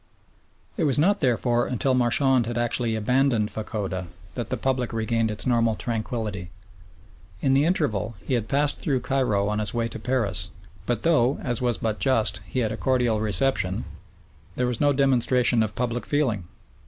It 0.77 0.85
was 0.85 0.97
not, 0.97 1.19
therefore, 1.19 1.67
until 1.67 1.93
Marchand 1.93 2.47
had 2.47 2.57
actually 2.57 2.95
abandoned 2.95 3.51
Fachoda 3.51 4.07
that 4.33 4.49
the 4.49 4.57
public 4.57 4.91
regained 4.93 5.29
its 5.29 5.45
normal 5.45 5.75
tranquillity. 5.75 6.49
In 7.41 7.53
the 7.53 7.65
interval 7.65 8.15
he 8.25 8.33
had 8.33 8.47
passed 8.47 8.81
through 8.81 9.01
Cairo 9.01 9.47
on 9.47 9.59
his 9.59 9.75
way 9.75 9.87
to 9.89 9.99
Paris, 9.99 10.49
but 10.87 11.03
though, 11.03 11.37
as 11.43 11.61
was 11.61 11.77
but 11.77 11.99
just, 11.99 12.39
he 12.47 12.61
had 12.61 12.71
a 12.71 12.77
cordial 12.77 13.19
reception, 13.21 13.85
there 14.55 14.65
was 14.65 14.81
no 14.81 14.91
demonstration 14.91 15.61
of 15.61 15.75
public 15.75 16.07
feeling. 16.07 16.45